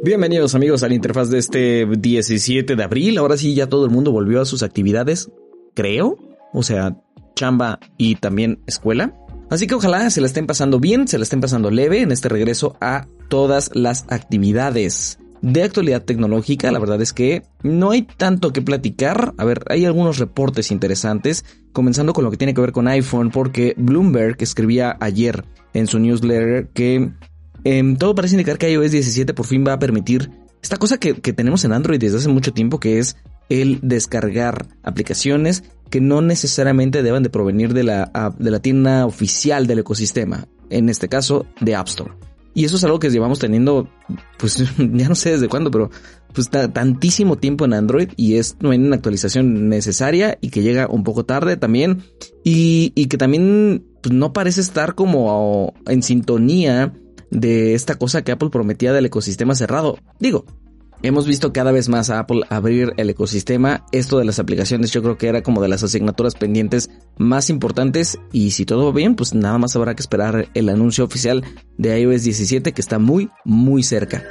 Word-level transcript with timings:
Bienvenidos 0.00 0.54
amigos 0.54 0.84
a 0.84 0.88
la 0.88 0.94
interfaz 0.94 1.28
de 1.28 1.38
este 1.38 1.84
17 1.84 2.76
de 2.76 2.82
abril. 2.84 3.18
Ahora 3.18 3.36
sí 3.36 3.56
ya 3.56 3.68
todo 3.68 3.84
el 3.84 3.90
mundo 3.90 4.12
volvió 4.12 4.40
a 4.40 4.44
sus 4.44 4.62
actividades, 4.62 5.28
creo. 5.74 6.16
O 6.52 6.62
sea, 6.62 6.96
chamba 7.34 7.80
y 7.96 8.14
también 8.14 8.62
escuela. 8.68 9.12
Así 9.50 9.66
que 9.66 9.74
ojalá 9.74 10.08
se 10.10 10.20
la 10.20 10.28
estén 10.28 10.46
pasando 10.46 10.78
bien, 10.78 11.08
se 11.08 11.18
la 11.18 11.24
estén 11.24 11.40
pasando 11.40 11.72
leve 11.72 12.00
en 12.00 12.12
este 12.12 12.28
regreso 12.28 12.76
a 12.80 13.08
todas 13.28 13.72
las 13.74 14.04
actividades. 14.08 15.18
De 15.42 15.64
actualidad 15.64 16.04
tecnológica, 16.04 16.70
la 16.70 16.78
verdad 16.78 17.02
es 17.02 17.12
que 17.12 17.42
no 17.64 17.90
hay 17.90 18.02
tanto 18.02 18.52
que 18.52 18.62
platicar. 18.62 19.34
A 19.36 19.44
ver, 19.44 19.64
hay 19.68 19.84
algunos 19.84 20.18
reportes 20.18 20.70
interesantes, 20.70 21.44
comenzando 21.72 22.12
con 22.12 22.22
lo 22.22 22.30
que 22.30 22.36
tiene 22.36 22.54
que 22.54 22.60
ver 22.60 22.72
con 22.72 22.86
iPhone, 22.86 23.30
porque 23.32 23.74
Bloomberg 23.76 24.36
escribía 24.38 24.96
ayer 25.00 25.44
en 25.74 25.88
su 25.88 25.98
newsletter 25.98 26.68
que 26.68 27.10
Em, 27.64 27.96
todo 27.96 28.14
parece 28.14 28.34
indicar 28.34 28.58
que 28.58 28.70
iOS 28.70 28.90
17 28.90 29.34
por 29.34 29.46
fin 29.46 29.64
va 29.66 29.74
a 29.74 29.78
permitir 29.78 30.30
esta 30.62 30.76
cosa 30.76 30.98
que, 30.98 31.14
tenemos 31.14 31.64
en 31.64 31.72
Android 31.72 32.00
desde 32.00 32.18
hace 32.18 32.28
mucho 32.28 32.52
tiempo, 32.52 32.80
que 32.80 32.98
es 32.98 33.16
el 33.48 33.80
descargar 33.82 34.66
aplicaciones 34.82 35.64
que 35.90 36.00
no 36.00 36.20
necesariamente 36.20 37.02
deben 37.02 37.22
de 37.22 37.30
provenir 37.30 37.72
de 37.72 37.84
la, 37.84 38.34
de 38.38 38.50
la 38.50 38.60
tienda 38.60 39.06
oficial 39.06 39.66
del 39.66 39.78
ecosistema, 39.78 40.48
en 40.68 40.88
este 40.88 41.08
caso 41.08 41.46
de 41.60 41.74
App 41.74 41.88
Store. 41.88 42.12
Y 42.54 42.64
eso 42.64 42.76
es 42.76 42.84
algo 42.84 42.98
que 42.98 43.08
llevamos 43.08 43.38
teniendo, 43.38 43.88
pues 44.36 44.56
ya 44.78 45.08
no 45.08 45.14
sé 45.14 45.30
desde 45.30 45.48
cuándo, 45.48 45.70
pero 45.70 45.90
pues 46.34 46.50
tantísimo 46.50 47.36
tiempo 47.36 47.64
en 47.64 47.72
Android 47.72 48.10
y 48.16 48.34
es 48.34 48.56
una 48.62 48.96
actualización 48.96 49.68
necesaria 49.68 50.36
y 50.40 50.50
que 50.50 50.62
llega 50.62 50.88
un 50.88 51.04
poco 51.04 51.24
tarde 51.24 51.56
también 51.56 52.02
y, 52.44 52.92
y 52.94 53.06
que 53.06 53.16
también 53.16 53.86
pues, 54.02 54.14
no 54.14 54.32
parece 54.32 54.60
estar 54.60 54.94
como 54.94 55.72
en 55.86 56.02
sintonía 56.02 56.92
de 57.30 57.74
esta 57.74 57.96
cosa 57.96 58.22
que 58.22 58.32
Apple 58.32 58.50
prometía 58.50 58.92
del 58.92 59.06
ecosistema 59.06 59.54
cerrado. 59.54 59.98
Digo, 60.18 60.44
hemos 61.02 61.26
visto 61.26 61.52
cada 61.52 61.72
vez 61.72 61.88
más 61.88 62.10
a 62.10 62.18
Apple 62.18 62.42
abrir 62.48 62.92
el 62.96 63.10
ecosistema. 63.10 63.84
Esto 63.92 64.18
de 64.18 64.24
las 64.24 64.38
aplicaciones 64.38 64.90
yo 64.90 65.02
creo 65.02 65.18
que 65.18 65.28
era 65.28 65.42
como 65.42 65.62
de 65.62 65.68
las 65.68 65.82
asignaturas 65.82 66.34
pendientes 66.34 66.90
más 67.16 67.50
importantes 67.50 68.18
y 68.32 68.52
si 68.52 68.64
todo 68.64 68.86
va 68.86 68.92
bien, 68.92 69.14
pues 69.14 69.34
nada 69.34 69.58
más 69.58 69.76
habrá 69.76 69.94
que 69.94 70.02
esperar 70.02 70.48
el 70.54 70.68
anuncio 70.68 71.04
oficial 71.04 71.44
de 71.76 72.00
iOS 72.00 72.24
17 72.24 72.72
que 72.72 72.80
está 72.80 72.98
muy, 72.98 73.30
muy 73.44 73.82
cerca. 73.82 74.24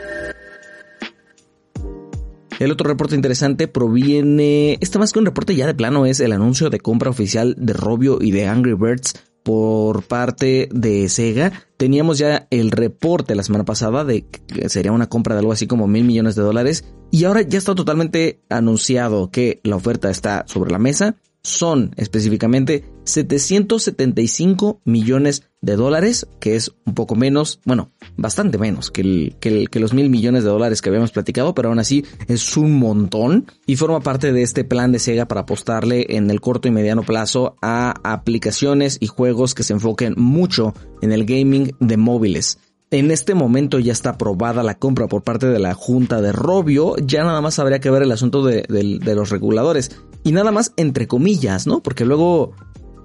El 2.59 2.72
otro 2.72 2.88
reporte 2.88 3.13
interesante 3.13 3.67
proviene, 3.67 4.79
está 4.81 4.97
más 4.97 5.13
que 5.13 5.19
un 5.19 5.25
reporte 5.25 5.55
ya 5.55 5.67
de 5.67 5.75
plano, 5.75 6.07
es 6.07 6.19
el 6.19 6.31
anuncio 6.31 6.72
de 6.72 6.79
compra 6.79 7.11
oficial 7.11 7.55
de 7.55 7.73
Robio 7.73 8.17
y 8.19 8.31
de 8.31 8.47
Angry 8.47 8.73
Birds 8.73 9.13
por 9.44 10.03
parte 10.03 10.67
de 10.72 11.07
Sega. 11.07 11.66
Teníamos 11.78 12.17
ya 12.17 12.47
el 12.50 12.72
reporte 12.72 13.36
la 13.36 13.44
semana 13.44 13.64
pasada 13.66 14.03
de 14.03 14.25
que 14.25 14.67
sería 14.70 14.92
una 14.92 15.08
compra 15.08 15.36
de 15.36 15.39
algo 15.39 15.52
así 15.52 15.67
como 15.67 15.88
mil 15.88 16.03
millones 16.03 16.36
de 16.36 16.42
dólares. 16.42 16.86
Y 17.11 17.23
ahora 17.23 17.44
ya 17.44 17.58
está 17.58 17.75
totalmente 17.75 18.42
anunciado 18.50 19.30
que 19.30 19.61
la 19.64 19.75
oferta 19.75 20.09
está 20.09 20.44
sobre 20.47 20.72
la 20.72 20.80
mesa 20.80 21.17
son 21.47 21.94
específicamente 21.95 22.84
775 23.08 24.81
millones 24.86 25.44
de 25.61 25.75
dólares, 25.75 26.27
que 26.39 26.55
es 26.55 26.72
un 26.86 26.94
poco 26.94 27.16
menos, 27.16 27.59
bueno, 27.66 27.91
bastante 28.16 28.58
menos 28.58 28.91
que, 28.91 29.36
que, 29.39 29.80
los 29.80 29.94
mil 29.94 30.09
millones 30.09 30.44
de 30.44 30.50
dólares 30.50 30.81
que 30.81 30.89
habíamos 30.89 31.11
platicado, 31.11 31.55
pero 31.55 31.69
aún 31.69 31.80
así 31.80 32.05
es 32.28 32.58
un 32.58 32.78
montón 32.78 33.47
y 33.66 33.75
forma 33.75 34.02
parte 34.02 34.31
de 34.31 34.44
este 34.44 34.63
plan 34.63 34.91
de 34.91 35.00
Sega 35.00 35.28
para 35.28 35.41
apostarle 35.41 36.05
en 36.09 36.30
el 36.30 36.41
corto 36.41 36.67
y 36.67 36.72
mediano 36.72 37.03
plazo 37.03 37.55
a 37.61 37.95
aplicaciones 38.03 38.97
y 39.00 39.08
juegos 39.08 39.55
que 39.55 39.63
se 39.63 39.73
enfoquen 39.73 40.13
mucho 40.17 40.73
en 41.02 41.11
el 41.11 41.25
gaming 41.25 41.72
de 41.80 41.97
móviles. 41.97 42.59
En 42.89 43.11
este 43.11 43.33
momento 43.33 43.80
ya 43.80 43.91
está 43.91 44.11
aprobada 44.11 44.63
la 44.63 44.80
compra 44.80 45.08
por 45.08 45.22
parte 45.22 45.47
de 45.47 45.59
la 45.59 45.73
Junta 45.73 46.22
de 46.22 46.31
Robio, 46.31 46.95
ya 46.95 47.25
nada 47.25 47.41
más 47.41 47.59
habría 47.59 47.80
que 47.80 47.89
ver 47.89 48.03
el 48.03 48.13
asunto 48.13 48.45
de, 48.45 48.63
los 49.03 49.30
reguladores. 49.30 49.91
Y 50.23 50.31
nada 50.31 50.53
más 50.53 50.72
entre 50.78 51.05
comillas, 51.05 51.68
¿no? 51.68 51.84
Porque 51.84 52.06
luego, 52.06 52.53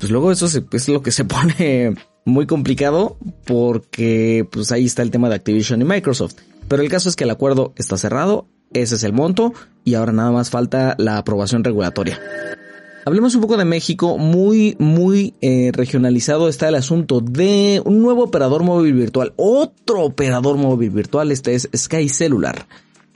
pues 0.02 0.10
luego 0.10 0.32
eso 0.32 0.46
es 0.46 0.88
lo 0.88 1.00
que 1.00 1.12
se 1.12 1.24
pone 1.24 1.94
muy 2.24 2.44
complicado 2.48 3.16
porque 3.44 4.44
pues 4.50 4.72
ahí 4.72 4.84
está 4.84 5.02
el 5.02 5.12
tema 5.12 5.28
de 5.28 5.36
Activision 5.36 5.80
y 5.80 5.84
Microsoft. 5.84 6.34
Pero 6.66 6.82
el 6.82 6.88
caso 6.88 7.08
es 7.08 7.14
que 7.14 7.22
el 7.22 7.30
acuerdo 7.30 7.72
está 7.76 7.96
cerrado, 7.96 8.48
ese 8.72 8.96
es 8.96 9.04
el 9.04 9.12
monto 9.12 9.54
y 9.84 9.94
ahora 9.94 10.10
nada 10.10 10.32
más 10.32 10.50
falta 10.50 10.96
la 10.98 11.18
aprobación 11.18 11.62
regulatoria. 11.62 12.20
Hablemos 13.06 13.36
un 13.36 13.42
poco 13.42 13.56
de 13.56 13.64
México, 13.64 14.18
muy, 14.18 14.74
muy 14.80 15.34
eh, 15.40 15.70
regionalizado 15.72 16.48
está 16.48 16.69
el 16.69 16.74
asunto 16.74 17.20
de 17.20 17.80
un 17.84 18.02
nuevo 18.02 18.24
operador 18.24 18.64
móvil 18.64 18.94
virtual, 18.94 19.34
otro 19.36 20.02
operador 20.02 20.56
móvil 20.56 20.90
virtual, 20.90 21.30
este 21.30 21.54
es 21.54 21.69
Sky 21.76 22.08
Cellular, 22.08 22.66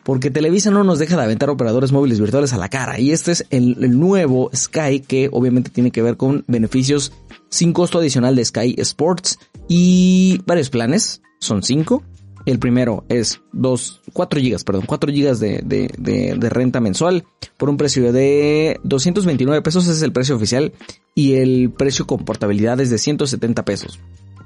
porque 0.07 0.31
Televisa 0.31 0.71
no 0.71 0.85
nos 0.85 1.01
deja 1.01 1.17
de 1.17 1.25
aventar 1.25 1.51
operadores 1.51 1.91
móviles 1.91 2.21
virtuales 2.21 2.53
a 2.53 2.59
la 2.59 2.69
cara, 2.69 3.01
y 3.01 3.11
este 3.11 3.33
es 3.33 3.45
el, 3.51 3.75
nuevo 3.99 4.51
Sky 4.55 5.01
que 5.01 5.29
obviamente 5.33 5.69
tiene 5.69 5.91
que 5.91 6.01
ver 6.01 6.17
con 6.17 6.45
beneficios 6.47 7.13
sin 7.49 7.73
costo 7.73 7.99
adicional 7.99 8.37
de 8.37 8.45
Sky 8.45 8.77
Sports 8.79 9.41
y 9.67 10.41
varios 10.47 10.71
planes, 10.71 11.23
son 11.41 11.65
cinco, 11.65 12.05
el 12.45 12.61
primero 12.61 13.05
es 13.09 13.41
2, 13.53 14.03
4 14.13 14.41
gigas, 14.41 14.63
perdón, 14.63 14.85
4 14.87 15.13
gigas 15.13 15.41
de, 15.41 15.61
de, 15.65 15.91
de, 15.99 16.51
renta 16.51 16.79
mensual 16.79 17.25
por 17.57 17.69
un 17.69 17.77
precio 17.77 18.13
de 18.13 18.79
229 18.85 19.61
pesos, 19.63 19.87
ese 19.87 19.95
es 19.95 20.03
el 20.03 20.13
precio 20.13 20.37
oficial, 20.37 20.73
y 21.17 21.35
el 21.35 21.73
precio 21.77 22.07
con 22.07 22.25
portabilidad 22.25 22.81
es 22.81 22.91
de 22.91 22.99
170 22.99 23.65
pesos. 23.65 23.99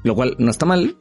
Lo 0.05 0.15
cual 0.15 0.37
no 0.39 0.51
está 0.51 0.65
mal, 0.65 0.97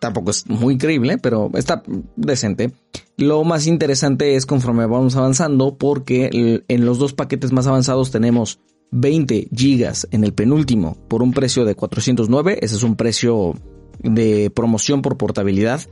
tampoco 0.00 0.32
es 0.32 0.48
muy 0.48 0.74
increíble, 0.74 1.18
pero 1.18 1.50
está 1.54 1.82
decente. 2.16 2.72
Lo 3.16 3.44
más 3.44 3.66
interesante 3.66 4.34
es 4.34 4.46
conforme 4.46 4.86
vamos 4.86 5.14
avanzando, 5.14 5.76
porque 5.76 6.62
en 6.66 6.84
los 6.84 6.98
dos 6.98 7.12
paquetes 7.12 7.52
más 7.52 7.66
avanzados 7.66 8.10
tenemos 8.10 8.58
20 8.90 9.48
gigas 9.54 10.08
en 10.10 10.24
el 10.24 10.32
penúltimo 10.32 10.96
por 11.08 11.22
un 11.22 11.32
precio 11.32 11.64
de 11.64 11.74
409, 11.74 12.58
ese 12.60 12.74
es 12.74 12.82
un 12.82 12.96
precio 12.96 13.54
de 14.02 14.50
promoción 14.50 15.02
por 15.02 15.16
portabilidad 15.16 15.82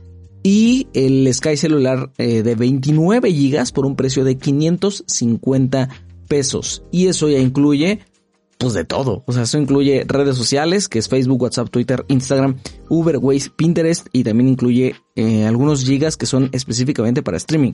y 0.43 0.87
el 0.93 1.31
Sky 1.33 1.57
celular 1.57 2.11
eh, 2.17 2.43
de 2.43 2.55
29 2.55 3.31
GB 3.31 3.73
por 3.73 3.85
un 3.85 3.95
precio 3.95 4.23
de 4.23 4.37
550 4.37 5.89
pesos. 6.27 6.83
Y 6.91 7.07
eso 7.07 7.29
ya 7.29 7.39
incluye 7.39 7.99
pues 8.59 8.73
de 8.73 8.83
todo. 8.83 9.23
O 9.25 9.31
sea, 9.31 9.43
eso 9.43 9.57
incluye 9.57 10.03
redes 10.05 10.35
sociales, 10.35 10.89
que 10.89 10.99
es 10.99 11.07
Facebook, 11.07 11.41
WhatsApp, 11.41 11.69
Twitter, 11.69 12.03
Instagram, 12.09 12.57
Uber, 12.89 13.17
Waze, 13.17 13.49
Pinterest 13.55 14.07
y 14.11 14.25
también 14.25 14.49
incluye 14.49 14.95
eh, 15.15 15.45
algunos 15.45 15.85
gigas 15.85 16.17
que 16.17 16.25
son 16.25 16.49
específicamente 16.51 17.23
para 17.23 17.37
streaming. 17.37 17.71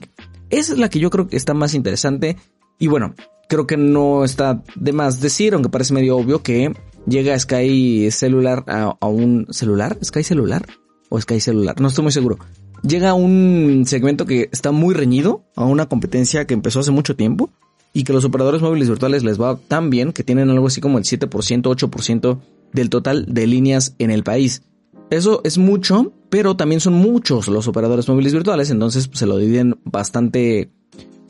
Esa 0.48 0.74
es 0.74 0.78
la 0.78 0.88
que 0.88 1.00
yo 1.00 1.10
creo 1.10 1.26
que 1.26 1.36
está 1.36 1.54
más 1.54 1.74
interesante. 1.74 2.36
Y 2.78 2.86
bueno, 2.86 3.14
creo 3.48 3.66
que 3.66 3.76
no 3.76 4.24
está 4.24 4.62
de 4.76 4.92
más 4.92 5.20
decir, 5.20 5.54
aunque 5.54 5.70
parece 5.70 5.92
medio 5.92 6.16
obvio 6.16 6.44
que 6.44 6.72
llega 7.04 7.36
Sky 7.36 8.12
celular 8.12 8.62
a, 8.68 8.96
a 9.00 9.06
un 9.08 9.48
celular, 9.50 9.98
Sky 10.04 10.22
celular, 10.22 10.66
o 11.08 11.20
Sky 11.20 11.40
Celular, 11.40 11.80
no 11.80 11.88
estoy 11.88 12.04
muy 12.04 12.12
seguro. 12.12 12.38
Llega 12.82 13.10
a 13.10 13.14
un 13.14 13.84
segmento 13.86 14.24
que 14.24 14.48
está 14.52 14.70
muy 14.70 14.94
reñido, 14.94 15.44
a 15.56 15.64
una 15.64 15.86
competencia 15.86 16.46
que 16.46 16.54
empezó 16.54 16.78
hace 16.78 16.92
mucho 16.92 17.16
tiempo 17.16 17.50
y 17.96 18.04
que 18.04 18.12
los 18.12 18.26
operadores 18.26 18.60
móviles 18.60 18.90
virtuales 18.90 19.24
les 19.24 19.40
va 19.40 19.56
tan 19.56 19.88
bien 19.88 20.12
que 20.12 20.22
tienen 20.22 20.50
algo 20.50 20.66
así 20.66 20.82
como 20.82 20.98
el 20.98 21.04
7%, 21.04 21.30
8% 21.30 22.38
del 22.74 22.90
total 22.90 23.24
de 23.26 23.46
líneas 23.46 23.94
en 23.98 24.10
el 24.10 24.22
país. 24.22 24.60
Eso 25.08 25.40
es 25.44 25.56
mucho, 25.56 26.12
pero 26.28 26.56
también 26.56 26.82
son 26.82 26.92
muchos 26.92 27.48
los 27.48 27.68
operadores 27.68 28.06
móviles 28.06 28.34
virtuales, 28.34 28.68
entonces 28.68 29.08
pues, 29.08 29.20
se 29.20 29.26
lo 29.26 29.38
dividen 29.38 29.78
bastante, 29.84 30.68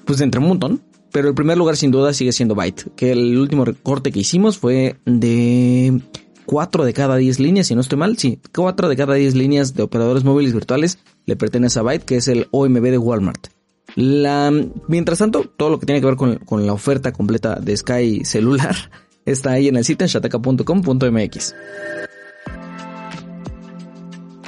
pues 0.05 0.21
entre 0.21 0.41
un 0.41 0.49
montón. 0.49 0.83
Pero 1.13 1.29
el 1.29 1.37
primer 1.37 1.57
lugar 1.57 1.77
sin 1.77 1.93
duda 1.93 2.13
sigue 2.13 2.33
siendo 2.33 2.57
Byte, 2.57 2.91
que 2.97 3.13
el 3.13 3.39
último 3.39 3.65
recorte 3.65 4.11
que 4.11 4.19
hicimos 4.19 4.59
fue 4.59 4.97
de 5.05 6.01
4 6.47 6.85
de 6.85 6.93
cada 6.93 7.15
10 7.15 7.39
líneas, 7.39 7.69
si 7.69 7.77
no 7.77 7.81
estoy 7.81 7.97
mal, 7.97 8.19
sí, 8.19 8.41
4 8.53 8.89
de 8.89 8.97
cada 8.97 9.15
10 9.15 9.37
líneas 9.37 9.75
de 9.75 9.85
operadores 9.85 10.25
móviles 10.25 10.53
virtuales 10.53 10.99
le 11.27 11.37
pertenece 11.37 11.79
a 11.79 11.83
Byte, 11.83 12.05
que 12.05 12.17
es 12.17 12.27
el 12.27 12.49
OMB 12.51 12.83
de 12.83 12.99
Walmart. 12.99 13.56
Mientras 13.97 15.19
tanto, 15.19 15.51
todo 15.57 15.71
lo 15.71 15.81
que 15.81 15.87
tiene 15.87 16.01
que 16.01 16.07
ver 16.07 16.17
con, 16.17 16.67
la 16.67 16.73
oferta 16.73 17.13
completa 17.13 17.57
de 17.57 17.77
Sky 17.77 18.25
celular 18.25 18.77
está 19.25 19.53
ahí 19.53 19.69
en 19.69 19.77
el 19.77 19.85
sitio 19.85 20.05
en 20.05 20.11
shataka.com.mx. 20.11 21.55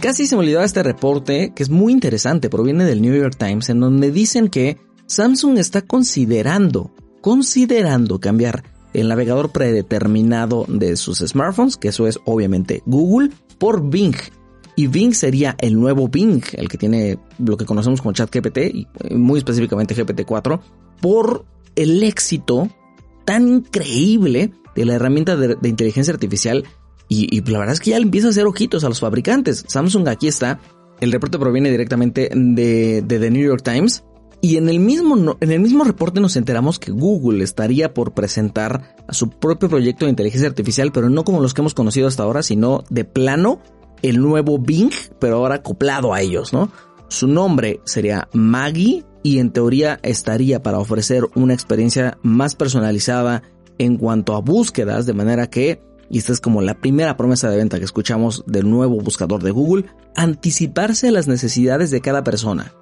Casi 0.00 0.26
se 0.26 0.36
me 0.36 0.42
olvidaba 0.42 0.64
este 0.64 0.82
reporte, 0.82 1.52
que 1.56 1.62
es 1.62 1.70
muy 1.70 1.92
interesante, 1.92 2.50
proviene 2.50 2.84
del 2.84 3.02
New 3.02 3.16
York 3.16 3.36
Times, 3.36 3.68
en 3.68 3.80
donde 3.80 4.12
dicen 4.12 4.48
que 4.48 4.78
Samsung 5.06 5.58
está 5.58 5.82
considerando, 5.82 6.92
considerando 7.20 8.20
cambiar 8.20 8.62
el 8.92 9.08
navegador 9.08 9.50
predeterminado 9.50 10.66
de 10.68 10.96
sus 10.96 11.18
smartphones, 11.18 11.76
que 11.76 11.88
eso 11.88 12.06
es 12.06 12.18
obviamente 12.26 12.82
Google, 12.86 13.30
por 13.58 13.90
Bing. 13.90 14.14
Y 14.78 14.86
Bing 14.86 15.12
sería 15.12 15.56
el 15.58 15.74
nuevo 15.74 16.06
Bing, 16.06 16.40
el 16.52 16.68
que 16.68 16.78
tiene 16.78 17.18
lo 17.44 17.56
que 17.56 17.64
conocemos 17.64 18.00
como 18.00 18.12
ChatGPT, 18.12 18.58
y 18.58 18.86
muy 19.10 19.38
específicamente 19.38 19.96
GPT-4, 19.96 20.60
por 21.00 21.44
el 21.74 22.00
éxito 22.04 22.68
tan 23.24 23.48
increíble 23.48 24.52
de 24.76 24.84
la 24.84 24.94
herramienta 24.94 25.34
de, 25.34 25.56
inteligencia 25.68 26.14
artificial. 26.14 26.62
Y, 27.08 27.26
y, 27.36 27.40
la 27.50 27.58
verdad 27.58 27.72
es 27.72 27.80
que 27.80 27.90
ya 27.90 27.98
le 27.98 28.04
empieza 28.04 28.28
a 28.28 28.30
hacer 28.30 28.46
ojitos 28.46 28.84
a 28.84 28.88
los 28.88 29.00
fabricantes. 29.00 29.64
Samsung 29.66 30.06
aquí 30.06 30.28
está 30.28 30.60
El 31.00 31.10
reporte 31.10 31.40
proviene 31.40 31.72
directamente 31.72 32.30
de, 32.32 33.02
de 33.02 33.18
The 33.18 33.30
New 33.32 33.44
York 33.44 33.64
Times 33.64 34.04
y 34.40 34.58
en 34.58 34.68
el, 34.68 34.78
mismo, 34.78 35.36
en 35.40 35.50
el 35.50 35.58
mismo 35.58 35.82
reporte 35.82 36.20
nos 36.20 36.36
enteramos 36.36 36.78
que 36.78 36.92
Google 36.92 37.42
estaría 37.42 37.92
por 37.92 38.12
presentar 38.12 38.94
a 39.08 39.12
su 39.12 39.28
propio 39.28 39.68
proyecto 39.68 40.04
de 40.04 40.10
inteligencia 40.10 40.48
artificial, 40.48 40.92
pero 40.92 41.10
no 41.10 41.24
como 41.24 41.40
los 41.40 41.52
que 41.52 41.62
hemos 41.62 41.74
conocido 41.74 42.06
hasta 42.06 42.22
ahora, 42.22 42.44
sino 42.44 42.84
de 42.90 43.04
plano 43.04 43.60
el 44.02 44.20
nuevo 44.20 44.58
Bing, 44.58 44.92
pero 45.18 45.36
ahora 45.36 45.56
acoplado 45.56 46.12
a 46.12 46.20
ellos, 46.20 46.52
¿no? 46.52 46.70
Su 47.08 47.26
nombre 47.26 47.80
sería 47.84 48.28
Maggie 48.32 49.04
y 49.22 49.38
en 49.38 49.50
teoría 49.50 49.98
estaría 50.02 50.62
para 50.62 50.78
ofrecer 50.78 51.24
una 51.34 51.54
experiencia 51.54 52.18
más 52.22 52.54
personalizada 52.54 53.42
en 53.78 53.96
cuanto 53.96 54.34
a 54.34 54.40
búsquedas, 54.40 55.06
de 55.06 55.14
manera 55.14 55.48
que, 55.48 55.80
y 56.10 56.18
esta 56.18 56.32
es 56.32 56.40
como 56.40 56.62
la 56.62 56.74
primera 56.74 57.16
promesa 57.16 57.48
de 57.50 57.56
venta 57.56 57.78
que 57.78 57.84
escuchamos 57.84 58.44
del 58.46 58.68
nuevo 58.68 59.00
buscador 59.00 59.42
de 59.42 59.50
Google, 59.50 59.86
anticiparse 60.16 61.08
a 61.08 61.12
las 61.12 61.28
necesidades 61.28 61.90
de 61.90 62.00
cada 62.00 62.24
persona. 62.24 62.72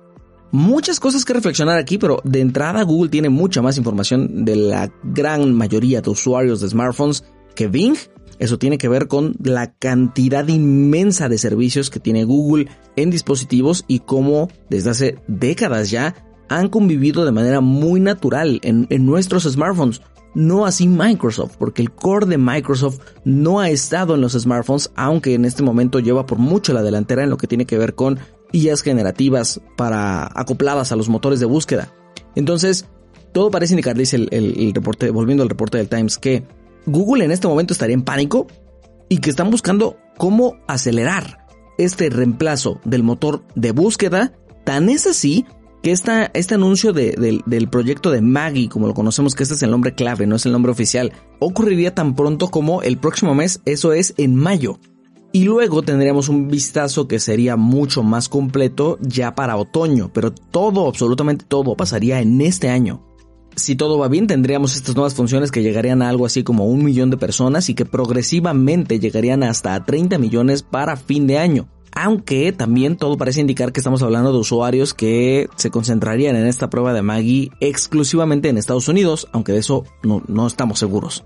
Muchas 0.53 1.01
cosas 1.01 1.25
que 1.25 1.35
reflexionar 1.35 1.77
aquí, 1.77 1.99
pero 1.99 2.21
de 2.25 2.41
entrada 2.41 2.83
Google 2.83 3.11
tiene 3.11 3.29
mucha 3.29 3.63
más 3.63 3.79
información 3.79 4.45
de 4.45 4.57
la 4.57 4.93
gran 5.03 5.53
mayoría 5.53 6.01
de 6.01 6.11
usuarios 6.11 6.61
de 6.61 6.69
smartphones 6.69 7.25
que 7.55 7.67
Bing. 7.67 7.97
Eso 8.39 8.59
tiene 8.59 8.79
que 8.79 8.89
ver 8.89 9.09
con 9.09 9.35
la 9.43 9.73
cantidad 9.73 10.47
inmensa 10.49 11.29
de 11.29 11.39
servicios 11.39 11.91
que 11.91 12.01
tiene 12.01 12.25
Google 12.25 12.69
en 12.97 13.11
dispositivos 13.11 13.85
y 13.89 14.01
cómo 14.01 14.49
desde 14.69 14.91
hace 14.91 15.19
décadas 15.27 15.91
ya 15.91 16.15
han 16.49 16.69
convivido 16.69 17.25
de 17.25 17.33
manera 17.33 17.61
muy 17.61 18.01
natural 18.01 18.61
en, 18.63 18.87
nuestros 19.07 19.45
smartphones. 19.45 20.03
No 20.35 20.67
así 20.67 20.87
Microsoft, 20.87 21.57
porque 21.59 21.81
el 21.81 21.93
core 21.93 22.27
de 22.27 22.37
Microsoft 22.37 23.01
no 23.25 23.59
ha 23.59 23.71
estado 23.71 24.15
en 24.15 24.21
los 24.21 24.35
smartphones, 24.35 24.91
aunque 24.95 25.33
en 25.33 25.47
este 25.47 25.63
momento 25.63 25.99
lleva 25.99 26.27
por 26.27 26.39
mucho 26.39 26.75
la 26.75 26.83
delantera 26.83 27.25
en 27.25 27.31
lo 27.31 27.39
que 27.39 27.47
tiene 27.47 27.65
que 27.65 27.79
ver 27.79 27.95
con 27.95 28.19
IAs 28.53 28.83
generativas 28.83 29.61
para 29.77 30.31
acopladas 30.35 30.93
a 30.93 30.97
los 30.97 31.09
motores 31.09 31.41
de 31.41 31.47
búsqueda. 31.47 31.91
Entonces, 32.35 32.87
todo 33.33 33.51
parece 33.51 33.75
indicar, 33.75 33.97
dice 33.97 34.17
el, 34.17 34.73
reporte, 34.75 35.11
volviendo 35.11 35.43
al 35.43 35.49
reporte 35.49 35.79
del 35.79 35.89
Times, 35.89 36.19
que 36.19 36.45
Google 36.87 37.25
en 37.25 37.33
este 37.33 37.49
momento 37.49 37.73
estaría 37.73 37.95
en 37.95 38.03
pánico 38.03 38.47
y 39.09 39.19
que 39.19 39.31
están 39.31 39.51
buscando 39.51 39.97
cómo 40.17 40.57
acelerar 40.67 41.47
este 41.79 42.09
reemplazo 42.11 42.81
del 42.85 43.03
motor 43.03 43.45
de 43.55 43.73
búsqueda. 43.73 44.33
Tan 44.65 44.89
es 44.89 45.07
así 45.07 45.47
que 45.83 45.93
esta, 45.93 46.31
este 46.35 46.55
anuncio 46.55 46.93
de, 46.93 47.43
del 47.47 47.69
proyecto 47.69 48.11
de 48.11 48.21
Maggie, 48.21 48.69
como 48.69 48.87
lo 48.87 48.95
conocemos, 48.95 49.35
que 49.35 49.45
este 49.45 49.55
es 49.55 49.63
el 49.63 49.71
nombre 49.71 49.95
clave, 49.95 50.27
no 50.27 50.37
es 50.37 50.47
el 50.47 50.53
nombre 50.53 50.73
oficial, 50.73 51.13
ocurriría 51.39 51.95
tan 51.95 52.17
pronto 52.17 52.49
como 52.49 52.83
el 52.83 52.99
próximo 52.99 53.35
mes, 53.35 53.61
eso 53.65 53.93
es 53.93 54.15
en 54.17 54.35
mayo. 54.35 54.81
Y 55.33 55.45
luego 55.45 55.83
tendríamos 55.83 56.29
un 56.29 56.49
vistazo 56.49 57.07
que 57.07 57.21
sería 57.21 57.57
mucho 57.57 58.03
más 58.03 58.29
completo 58.29 58.99
ya 59.01 59.35
para 59.35 59.57
otoño, 59.57 60.11
pero 60.13 60.33
todo, 60.33 60.89
absolutamente 60.89 61.45
todo, 61.47 61.77
pasaría 61.77 62.21
en 62.21 62.41
este 62.41 62.69
año. 62.69 63.06
Si 63.57 63.75
todo 63.75 63.99
va 63.99 64.09
bien, 64.09 64.27
tendríamos 64.27 64.77
estas 64.77 64.95
nuevas 64.95 65.15
funciones 65.15 65.51
que 65.51 65.63
llegarían 65.63 66.03
a 66.03 66.11
algo 66.11 66.27
así 66.27 66.45
como 66.45 66.67
un 66.67 66.85
millón 66.85 67.09
de 67.09 67.17
personas 67.17 67.71
y 67.71 67.75
que 67.75 67.87
progresivamente 67.87 69.01
llegarían 69.01 69.43
hasta 69.43 69.83
30 69.83 70.19
millones 70.19 70.63
para 70.63 70.97
fin 70.97 71.27
de 71.27 71.39
año. 71.39 71.67
Aunque 71.93 72.53
también 72.53 72.99
todo 72.99 73.17
parece 73.17 73.41
indicar 73.41 73.73
que 73.73 73.81
estamos 73.81 74.03
hablando 74.03 74.31
de 74.31 74.39
usuarios 74.39 74.93
que 74.93 75.49
se 75.57 75.71
concentrarían 75.71 76.37
en 76.37 76.47
esta 76.47 76.69
prueba 76.69 76.93
de 76.93 77.01
Maggie 77.01 77.51
exclusivamente 77.61 78.51
en 78.51 78.59
Estados 78.59 78.89
Unidos, 78.89 79.27
aunque 79.33 79.53
de 79.53 79.61
eso 79.61 79.85
no, 80.03 80.23
no 80.29 80.47
estamos 80.47 80.79
seguros. 80.79 81.25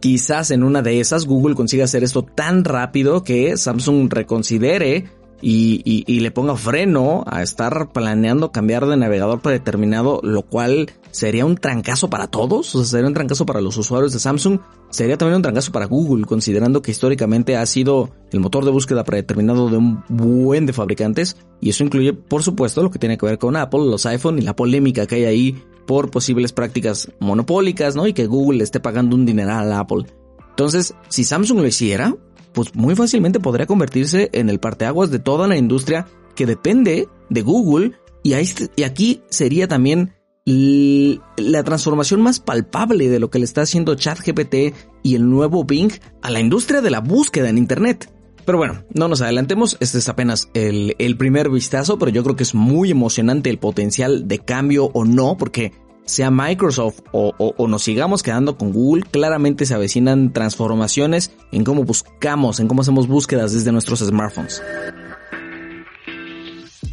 Quizás 0.00 0.50
en 0.52 0.64
una 0.64 0.80
de 0.80 1.00
esas 1.00 1.26
Google 1.26 1.54
consiga 1.54 1.84
hacer 1.84 2.02
esto 2.02 2.22
tan 2.22 2.64
rápido 2.64 3.22
que 3.22 3.58
Samsung 3.58 4.10
reconsidere 4.10 5.10
y, 5.42 6.20
le 6.20 6.30
ponga 6.30 6.56
freno 6.56 7.24
a 7.26 7.42
estar 7.42 7.92
planeando 7.92 8.52
cambiar 8.52 8.86
de 8.86 8.96
navegador 8.96 9.40
predeterminado, 9.40 10.20
lo 10.22 10.42
cual 10.42 10.90
sería 11.10 11.44
un 11.44 11.56
trancazo 11.56 12.10
para 12.10 12.28
todos, 12.28 12.74
o 12.74 12.78
sea, 12.78 12.86
sería 12.86 13.08
un 13.08 13.14
trancazo 13.14 13.46
para 13.46 13.60
los 13.60 13.76
usuarios 13.76 14.12
de 14.12 14.18
Samsung, 14.18 14.60
sería 14.90 15.16
también 15.16 15.36
un 15.36 15.42
trancazo 15.42 15.72
para 15.72 15.86
Google, 15.86 16.24
considerando 16.24 16.82
que 16.82 16.90
históricamente 16.90 17.56
ha 17.56 17.66
sido 17.66 18.10
el 18.32 18.40
motor 18.40 18.64
de 18.64 18.70
búsqueda 18.70 19.04
predeterminado 19.04 19.68
de 19.68 19.76
un 19.76 20.02
buen 20.08 20.66
de 20.66 20.72
fabricantes, 20.72 21.36
y 21.60 21.70
eso 21.70 21.84
incluye, 21.84 22.12
por 22.12 22.42
supuesto, 22.42 22.82
lo 22.82 22.90
que 22.90 22.98
tiene 22.98 23.18
que 23.18 23.26
ver 23.26 23.38
con 23.38 23.56
Apple, 23.56 23.86
los 23.86 24.06
iPhone 24.06 24.38
y 24.38 24.42
la 24.42 24.56
polémica 24.56 25.06
que 25.06 25.16
hay 25.16 25.24
ahí 25.24 25.62
por 25.86 26.10
posibles 26.10 26.52
prácticas 26.52 27.10
monopólicas, 27.20 27.94
¿no? 27.94 28.06
Y 28.06 28.12
que 28.12 28.26
Google 28.26 28.58
le 28.58 28.64
esté 28.64 28.80
pagando 28.80 29.14
un 29.14 29.24
dineral 29.24 29.72
a 29.72 29.80
Apple. 29.80 30.04
Entonces, 30.50 30.94
si 31.08 31.22
Samsung 31.24 31.60
lo 31.60 31.66
hiciera, 31.66 32.16
pues 32.56 32.74
muy 32.74 32.96
fácilmente 32.96 33.38
podría 33.38 33.66
convertirse 33.66 34.30
en 34.32 34.48
el 34.48 34.60
parteaguas 34.60 35.10
de 35.10 35.18
toda 35.18 35.46
la 35.46 35.58
industria 35.58 36.06
que 36.34 36.46
depende 36.46 37.06
de 37.28 37.42
Google 37.42 37.92
y, 38.22 38.32
y 38.76 38.82
aquí 38.82 39.20
sería 39.28 39.68
también 39.68 40.14
la 40.46 41.62
transformación 41.64 42.22
más 42.22 42.40
palpable 42.40 43.10
de 43.10 43.20
lo 43.20 43.28
que 43.28 43.38
le 43.38 43.44
está 43.44 43.60
haciendo 43.60 43.94
ChatGPT 43.94 44.74
y 45.02 45.16
el 45.16 45.28
nuevo 45.28 45.64
Bing 45.64 45.92
a 46.22 46.30
la 46.30 46.40
industria 46.40 46.80
de 46.80 46.88
la 46.88 47.00
búsqueda 47.00 47.50
en 47.50 47.58
Internet. 47.58 48.10
Pero 48.46 48.56
bueno, 48.56 48.84
no 48.94 49.06
nos 49.08 49.20
adelantemos, 49.20 49.76
este 49.80 49.98
es 49.98 50.08
apenas 50.08 50.48
el, 50.54 50.94
el 50.98 51.18
primer 51.18 51.50
vistazo, 51.50 51.98
pero 51.98 52.10
yo 52.10 52.22
creo 52.22 52.36
que 52.36 52.44
es 52.44 52.54
muy 52.54 52.90
emocionante 52.90 53.50
el 53.50 53.58
potencial 53.58 54.28
de 54.28 54.38
cambio 54.38 54.86
o 54.94 55.04
no, 55.04 55.36
porque 55.36 55.72
sea 56.06 56.30
Microsoft 56.30 57.00
o, 57.12 57.34
o, 57.36 57.68
nos 57.68 57.82
sigamos 57.82 58.22
quedando 58.22 58.56
con 58.56 58.72
Google, 58.72 59.04
claramente 59.10 59.66
se 59.66 59.74
avecinan 59.74 60.32
transformaciones 60.32 61.32
en 61.52 61.64
cómo 61.64 61.84
buscamos, 61.84 62.60
en 62.60 62.68
cómo 62.68 62.82
hacemos 62.82 63.06
búsquedas 63.06 63.52
desde 63.52 63.72
nuestros 63.72 64.00
smartphones. 64.00 64.62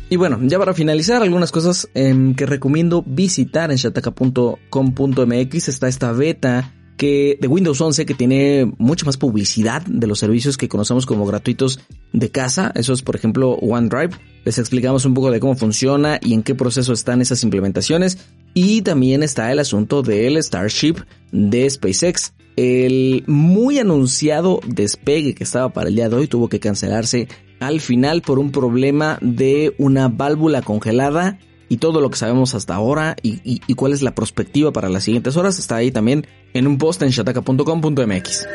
Y 0.10 0.16
bueno, 0.16 0.38
ya 0.44 0.60
para 0.60 0.74
finalizar, 0.74 1.24
algunas 1.24 1.52
cosas 1.52 1.90
em, 1.94 2.36
que 2.36 2.46
recomiendo 2.46 3.04
visitar 3.06 3.72
en 3.72 3.78
shataka.com.mx 3.78 5.68
está 5.70 5.88
esta 5.88 6.12
beta 6.12 6.74
de 7.04 7.48
Windows 7.48 7.80
11 7.80 8.06
que 8.06 8.14
tiene 8.14 8.72
mucha 8.78 9.06
más 9.06 9.18
publicidad 9.18 9.82
de 9.84 10.08
los 10.08 10.20
servicios 10.20 10.58
que 10.58 10.70
conocemos 10.70 11.06
como 11.06 11.26
gratuitos 11.26 11.80
de 12.12 12.30
casa. 12.30 12.72
Eso 12.76 12.94
es, 12.94 13.02
por 13.02 13.16
ejemplo, 13.16 13.52
OneDrive. 13.52 14.16
Les 14.46 14.58
explicamos 14.58 15.06
un 15.06 15.14
poco 15.14 15.32
de 15.32 15.40
cómo 15.40 15.56
funciona 15.56 16.20
y 16.22 16.34
en 16.34 16.44
qué 16.44 16.56
proceso 16.56 16.94
están 16.94 17.22
esas 17.22 17.44
implementaciones. 17.44 18.18
Y 18.54 18.82
también 18.82 19.24
está 19.24 19.52
el 19.52 19.60
asunto 19.60 20.02
del 20.02 20.42
Starship 20.42 20.96
de 21.32 21.70
SpaceX. 21.70 22.34
El 22.56 23.24
muy 23.26 23.80
anunciado 23.80 24.60
despegue 24.68 25.34
que 25.34 25.44
estaba 25.44 25.70
para 25.74 25.90
el 25.90 25.96
día 25.96 26.10
de 26.10 26.16
hoy 26.16 26.28
tuvo 26.28 26.50
que 26.50 26.60
cancelarse 26.60 27.28
al 27.60 27.82
final 27.82 28.22
por 28.22 28.40
un 28.40 28.52
problema 28.52 29.18
de 29.22 29.74
una 29.78 30.08
válvula 30.08 30.62
congelada 30.62 31.40
y 31.74 31.78
todo 31.78 32.02
lo 32.02 32.12
que 32.12 32.18
sabemos 32.18 32.54
hasta 32.54 32.76
ahora 32.76 33.16
y, 33.24 33.74
cuál 33.74 33.94
es 33.94 34.04
la 34.04 34.14
perspectiva 34.14 34.72
para 34.72 34.90
las 34.90 35.06
siguientes 35.06 35.36
horas 35.38 35.58
está 35.58 35.78
ahí 35.78 35.90
también 35.90 36.28
en 36.54 36.68
un 36.68 36.78
post 36.78 37.02
en 37.02 37.10
shataka.com.mx. 37.10 38.48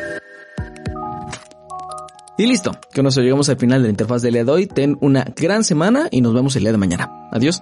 Y 2.37 2.45
listo, 2.45 2.71
que 2.93 3.03
nos 3.03 3.17
llegamos 3.17 3.49
al 3.49 3.57
final 3.57 3.81
de 3.81 3.87
la 3.87 3.91
interfaz 3.91 4.21
del 4.21 4.35
día 4.35 4.45
de 4.45 4.51
hoy. 4.53 4.67
Ten 4.67 4.97
una 5.01 5.25
gran 5.35 5.65
semana 5.65 6.07
y 6.11 6.21
nos 6.21 6.33
vemos 6.33 6.55
el 6.55 6.63
día 6.63 6.71
de 6.71 6.77
mañana. 6.77 7.11
Adiós. 7.33 7.61